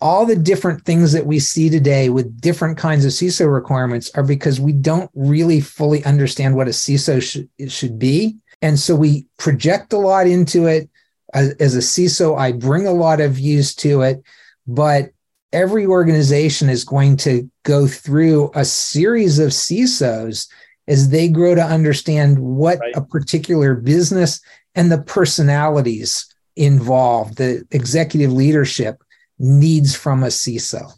[0.00, 4.22] All the different things that we see today with different kinds of CISO requirements are
[4.22, 8.36] because we don't really fully understand what a CISO should, should be.
[8.60, 10.90] And so we project a lot into it
[11.34, 14.22] as, a CISO, I bring a lot of views to it,
[14.66, 15.10] but
[15.52, 20.48] every organization is going to go through a series of CISOs
[20.86, 22.94] as they grow to understand what right.
[22.96, 24.40] a particular business
[24.74, 29.02] and the personalities involved, the executive leadership
[29.38, 30.92] needs from a CISO.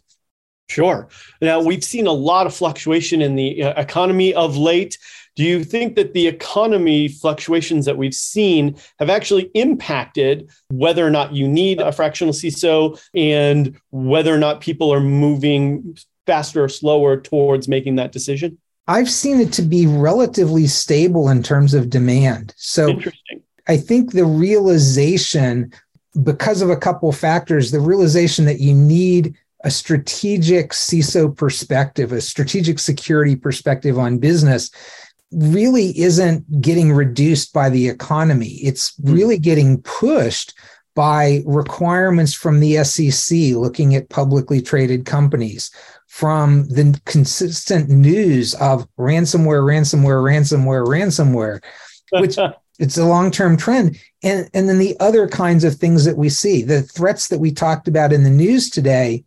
[0.69, 1.07] Sure.
[1.41, 4.97] Now, we've seen a lot of fluctuation in the uh, economy of late.
[5.37, 11.11] Do you think that the economy fluctuations that we've seen have actually impacted whether or
[11.11, 15.95] not you need a fractional CISO and whether or not people are moving
[16.25, 18.57] faster or slower towards making that decision?
[18.87, 22.55] I've seen it to be relatively stable in terms of demand.
[22.57, 23.43] So Interesting.
[23.67, 25.71] I think the realization,
[26.23, 32.11] because of a couple of factors, the realization that you need a strategic CISO perspective,
[32.11, 34.71] a strategic security perspective on business
[35.31, 38.59] really isn't getting reduced by the economy.
[38.63, 39.13] It's hmm.
[39.13, 40.53] really getting pushed
[40.95, 45.69] by requirements from the SEC looking at publicly traded companies,
[46.07, 51.63] from the consistent news of ransomware, ransomware, ransomware, ransomware,
[52.13, 52.37] which
[52.79, 53.99] it's a long-term trend.
[54.23, 57.51] And, and then the other kinds of things that we see, the threats that we
[57.51, 59.25] talked about in the news today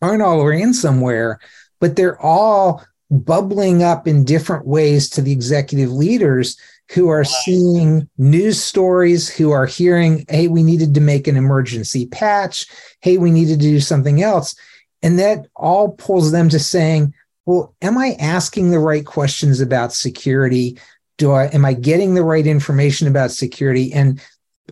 [0.00, 1.36] aren't all ransomware,
[1.80, 2.82] but they're all
[3.14, 6.56] bubbling up in different ways to the executive leaders
[6.92, 12.06] who are seeing news stories, who are hearing, hey, we needed to make an emergency
[12.06, 12.66] patch.
[13.00, 14.54] Hey, we needed to do something else.
[15.02, 17.14] And that all pulls them to saying,
[17.46, 20.78] well, am I asking the right questions about security?
[21.18, 23.92] Do I am I getting the right information about security?
[23.92, 24.20] And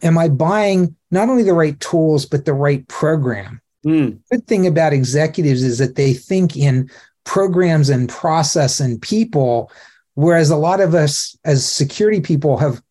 [0.03, 3.61] am I buying not only the right tools, but the right program?
[3.85, 4.21] Mm.
[4.31, 6.91] Good thing about executives is that they think in
[7.25, 9.71] programs and process and people,
[10.15, 12.83] whereas a lot of us as security people have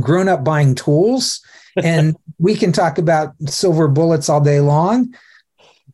[0.00, 1.42] grown up buying tools
[1.82, 5.14] and we can talk about silver bullets all day long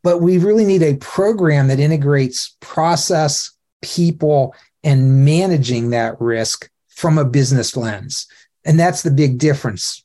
[0.06, 3.50] but we really need a program that integrates process
[3.82, 4.54] people
[4.84, 8.28] and managing that risk from a business lens.
[8.64, 10.04] And that's the big difference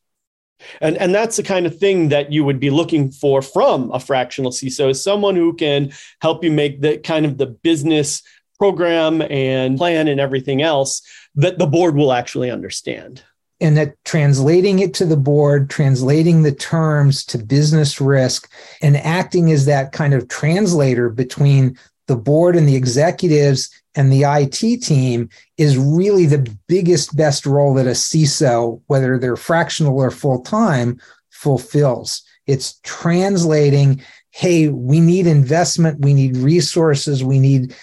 [0.82, 3.99] and, and that's the kind of thing that you would be looking for from a
[3.99, 5.91] fractional CISO is someone who can
[6.22, 8.24] help you make the kind of the business
[8.57, 11.01] program and plan and everything else
[11.36, 13.24] that the board will actually understand.
[13.59, 18.51] And that translating it to the board, translating the terms to business risk,
[18.82, 24.23] and acting as that kind of translator between the board and the executives and the
[24.23, 30.11] IT team is really the biggest, best role that a CISO, whether they're fractional or
[30.11, 32.23] full time, fulfills.
[32.47, 37.75] It's translating, hey, we need investment, we need resources, we need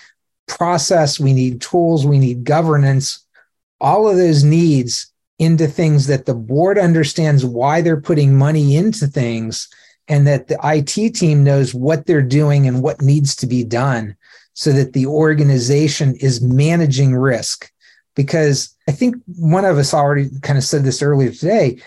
[0.46, 3.24] process, we need tools, we need governance,
[3.80, 9.06] all of those needs into things that the board understands why they're putting money into
[9.06, 9.68] things
[10.08, 14.16] and that the IT team knows what they're doing and what needs to be done
[14.58, 17.70] so that the organization is managing risk.
[18.16, 21.80] Because I think one of us already kind of said this earlier today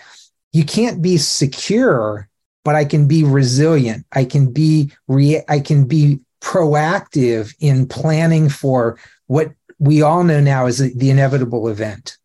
[0.54, 2.28] you can't be secure,
[2.64, 4.06] but I can be resilient.
[4.12, 10.40] I can be re- I can be proactive in planning for what we all know
[10.40, 12.16] now is the inevitable event.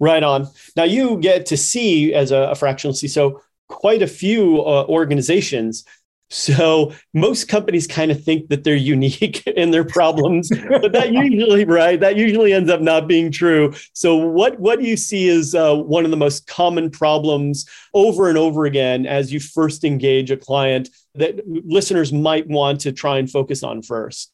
[0.00, 0.48] Right on.
[0.76, 5.84] Now you get to see as a, a fractional CISO quite a few uh, organizations
[6.30, 11.64] so most companies kind of think that they're unique in their problems, but that usually,
[11.64, 13.72] right, that usually ends up not being true.
[13.94, 18.28] So what what do you see as uh, one of the most common problems over
[18.28, 23.18] and over again as you first engage a client that listeners might want to try
[23.18, 24.32] and focus on first?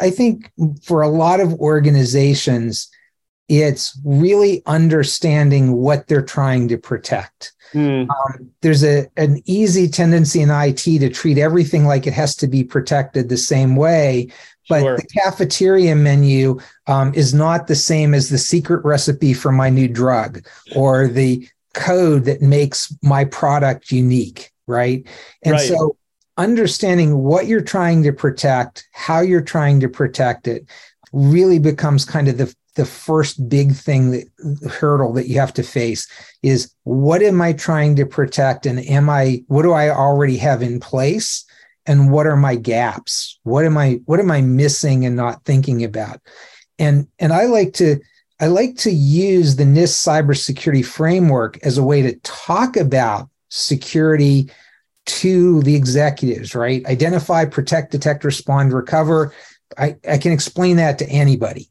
[0.00, 0.52] I think
[0.84, 2.88] for a lot of organizations,
[3.48, 7.52] it's really understanding what they're trying to protect.
[7.72, 8.08] Mm.
[8.08, 12.46] Um, there's a an easy tendency in IT to treat everything like it has to
[12.46, 14.28] be protected the same way,
[14.68, 14.96] but sure.
[14.96, 19.88] the cafeteria menu um, is not the same as the secret recipe for my new
[19.88, 20.46] drug
[20.76, 25.06] or the code that makes my product unique, right?
[25.42, 25.68] And right.
[25.68, 25.96] so
[26.36, 30.66] understanding what you're trying to protect, how you're trying to protect it,
[31.12, 35.64] really becomes kind of the the first big thing that hurdle that you have to
[35.64, 36.06] face
[36.44, 40.62] is what am I trying to protect and am I what do I already have
[40.62, 41.44] in place
[41.86, 43.40] and what are my gaps?
[43.42, 46.20] What am I what am I missing and not thinking about?
[46.78, 47.98] And and I like to
[48.38, 54.52] I like to use the NIST cybersecurity framework as a way to talk about security
[55.06, 56.86] to the executives, right?
[56.86, 59.34] Identify, protect, detect, respond, recover.
[59.76, 61.70] I, I can explain that to anybody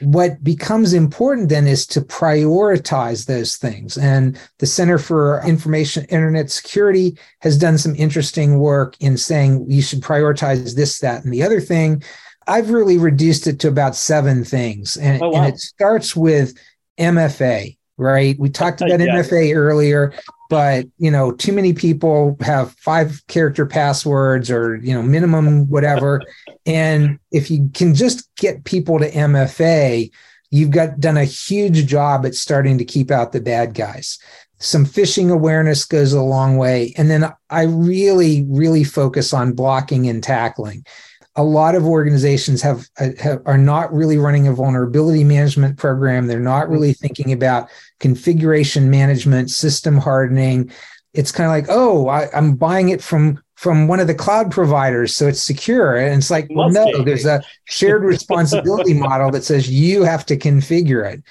[0.00, 3.96] what becomes important then is to prioritize those things.
[3.96, 9.82] And the Center for Information Internet Security has done some interesting work in saying you
[9.82, 12.02] should prioritize this, that, and the other thing.
[12.46, 14.96] I've really reduced it to about seven things.
[14.96, 15.44] And, oh, wow.
[15.44, 16.54] and it starts with
[16.98, 18.38] MFA, right?
[18.38, 19.22] We talked about yeah.
[19.22, 20.12] MFA earlier
[20.50, 26.20] but you know too many people have five character passwords or you know minimum whatever
[26.66, 30.10] and if you can just get people to mfa
[30.54, 34.20] you've got done a huge job at starting to keep out the bad guys.
[34.60, 36.94] Some phishing awareness goes a long way.
[36.96, 40.86] And then i really really focus on blocking and tackling.
[41.34, 46.28] A lot of organizations have, uh, have, are not really running a vulnerability management program.
[46.28, 50.70] They're not really thinking about configuration management system hardening.
[51.14, 54.50] It's kind of like oh I, am buying it from from one of the cloud
[54.50, 57.02] providers so it's secure and it's like well, no be.
[57.02, 61.22] there's a shared responsibility model that says you have to configure it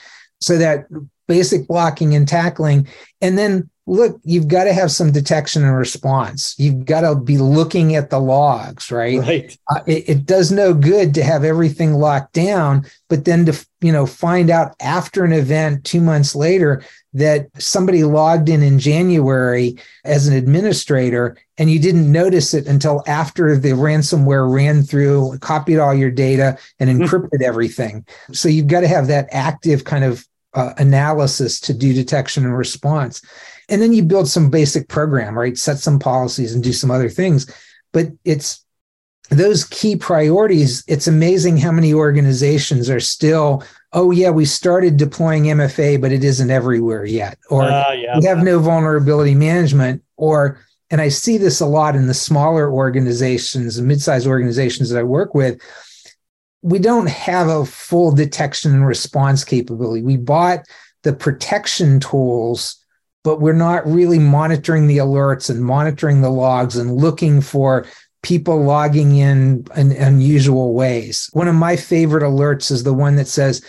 [0.41, 0.87] so that
[1.27, 2.87] basic blocking and tackling.
[3.21, 6.55] And then look, you've got to have some detection and response.
[6.57, 9.19] You've got to be looking at the logs, right?
[9.19, 9.57] Right.
[9.69, 13.91] Uh, it, it, does no good to have everything locked down, but then to you
[13.91, 19.75] know find out after an event two months later that somebody logged in in January
[20.05, 25.77] as an administrator and you didn't notice it until after the ransomware ran through, copied
[25.77, 27.03] all your data, and hmm.
[27.03, 28.05] encrypted everything.
[28.31, 32.57] So you've got to have that active kind of uh, analysis to do detection and
[32.57, 33.21] response.
[33.69, 35.57] And then you build some basic program, right?
[35.57, 37.49] Set some policies and do some other things.
[37.91, 38.63] But it's
[39.29, 40.83] those key priorities.
[40.87, 46.23] It's amazing how many organizations are still, oh, yeah, we started deploying MFA, but it
[46.23, 47.37] isn't everywhere yet.
[47.49, 48.19] Or uh, yeah.
[48.19, 50.03] we have no vulnerability management.
[50.17, 50.59] Or,
[50.91, 55.03] and I see this a lot in the smaller organizations and mid-sized organizations that I
[55.03, 55.61] work with
[56.63, 60.01] we don't have a full detection and response capability.
[60.01, 60.65] We bought
[61.03, 62.83] the protection tools
[63.23, 67.85] but we're not really monitoring the alerts and monitoring the logs and looking for
[68.21, 71.29] people logging in in unusual ways.
[71.33, 73.63] One of my favorite alerts is the one that says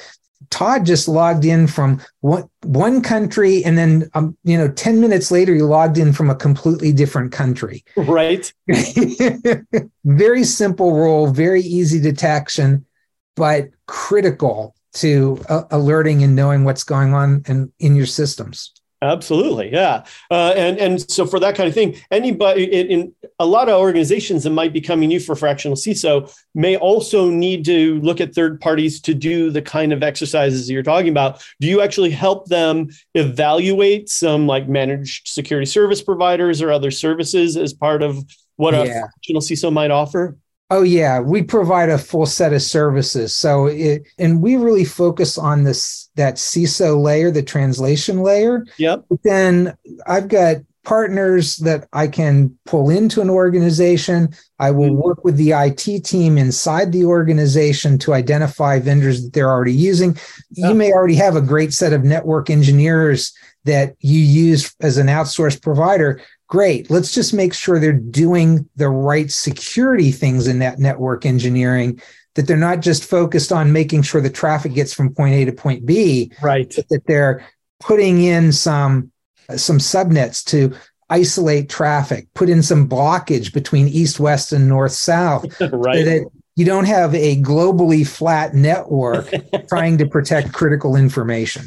[0.54, 5.32] Todd just logged in from one, one country and then um, you know 10 minutes
[5.32, 7.84] later he logged in from a completely different country.
[7.96, 8.52] Right.
[10.04, 12.86] very simple rule, very easy detection,
[13.34, 18.72] but critical to uh, alerting and knowing what's going on in, in your systems.
[19.02, 23.44] Absolutely, yeah, uh, and and so for that kind of thing, anybody in, in, a
[23.44, 28.00] lot of organizations that might be coming you for fractional CISO may also need to
[28.00, 31.44] look at third parties to do the kind of exercises you're talking about.
[31.60, 37.56] Do you actually help them evaluate some like managed security service providers or other services
[37.56, 38.24] as part of
[38.56, 38.80] what yeah.
[38.80, 40.36] a fractional CISO might offer?
[40.70, 43.34] Oh yeah, we provide a full set of services.
[43.34, 48.64] So it and we really focus on this that CISO layer, the translation layer.
[48.78, 49.04] Yep.
[49.08, 54.34] But then I've got partners that I can pull into an organization.
[54.58, 55.02] I will mm-hmm.
[55.02, 60.16] work with the IT team inside the organization to identify vendors that they're already using.
[60.50, 63.34] You may already have a great set of network engineers
[63.64, 66.90] that you use as an outsourced provider great.
[66.90, 72.00] Let's just make sure they're doing the right security things in that network engineering,
[72.34, 75.52] that they're not just focused on making sure the traffic gets from point A to
[75.52, 76.32] point B.
[76.42, 76.70] Right.
[76.90, 77.44] that they're
[77.80, 79.10] putting in some
[79.56, 80.74] some subnets to
[81.10, 85.44] isolate traffic, put in some blockage between east, west, and north, south.
[85.60, 86.04] right.
[86.04, 89.28] That you don't have a globally flat network
[89.68, 91.66] trying to protect critical information.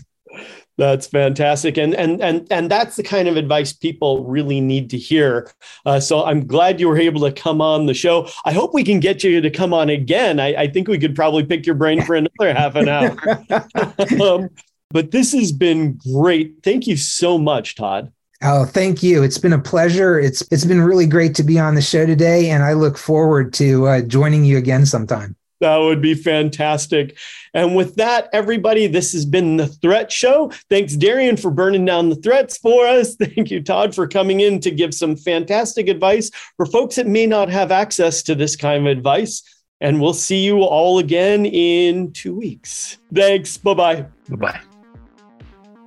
[0.78, 4.98] That's fantastic, and and and and that's the kind of advice people really need to
[4.98, 5.52] hear.
[5.88, 8.30] Uh, so I'm glad you were able to come on the show.
[8.46, 10.40] I hope we can get you to come on again.
[10.40, 13.18] I, I think we could probably pick your brain for another half an hour.
[14.22, 14.50] um,
[14.92, 16.58] but this has been great.
[16.64, 18.12] Thank you so much, Todd.
[18.44, 19.24] Oh, thank you.
[19.24, 20.20] It's been a pleasure.
[20.20, 23.52] It's it's been really great to be on the show today, and I look forward
[23.54, 25.36] to uh, joining you again sometime.
[25.60, 27.18] That would be fantastic.
[27.54, 30.52] And with that, everybody, this has been the Threat Show.
[30.70, 33.16] Thanks, Darian, for burning down the threats for us.
[33.20, 37.26] Thank you, Todd, for coming in to give some fantastic advice for folks that may
[37.26, 39.42] not have access to this kind of advice.
[39.82, 42.98] And we'll see you all again in two weeks.
[43.14, 43.58] Thanks.
[43.58, 44.02] Bye bye.
[44.30, 44.62] Bye bye.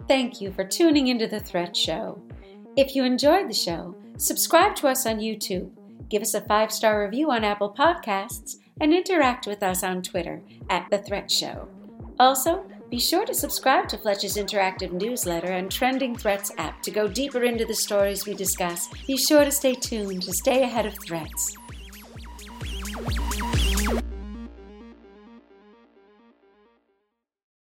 [0.06, 2.20] Thank you for tuning into the Threat Show.
[2.76, 5.70] If you enjoyed the show, subscribe to us on YouTube,
[6.08, 10.42] give us a five star review on Apple Podcasts and interact with us on Twitter
[10.68, 11.68] at The Threat Show.
[12.18, 17.06] Also, be sure to subscribe to Fletch's interactive newsletter and Trending Threats app to go
[17.06, 18.88] deeper into the stories we discuss.
[19.06, 21.54] Be sure to stay tuned to stay ahead of threats.